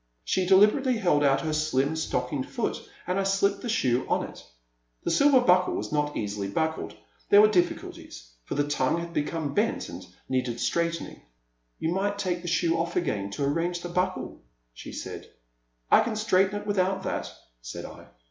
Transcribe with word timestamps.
She 0.23 0.47
deliberately 0.47 0.97
held 0.97 1.23
out 1.23 1.41
her 1.41 1.53
slim 1.53 1.95
stockinged 1.95 2.49
foot, 2.49 2.89
and 3.05 3.19
I 3.19 3.23
slipped 3.23 3.61
the 3.61 3.69
shoe 3.69 4.03
on 4.09 4.27
it. 4.27 4.43
The 5.03 5.11
silver 5.11 5.41
buckle 5.41 5.75
was 5.75 5.91
not 5.91 6.17
easily 6.17 6.47
buckled. 6.47 6.95
There 7.29 7.39
were 7.39 7.47
difficulties— 7.47 8.31
for 8.45 8.55
the 8.55 8.67
tongue 8.67 8.97
had 8.97 9.13
be 9.13 9.21
come 9.21 9.53
bent 9.53 9.89
and 9.89 10.03
needed 10.27 10.59
straightening. 10.59 11.21
You 11.77 11.93
might 11.93 12.17
take 12.17 12.41
the 12.41 12.47
shoe 12.47 12.79
off 12.79 12.95
again 12.95 13.29
to 13.33 13.43
arrange 13.45 13.81
the 13.81 13.89
buckle, 13.89 14.41
she 14.73 14.91
said. 14.91 15.31
I 15.91 16.01
can 16.01 16.15
straighten 16.15 16.61
it 16.61 16.65
without 16.65 17.03
that,*' 17.03 17.31
said 17.61 17.85
I. 17.85 18.07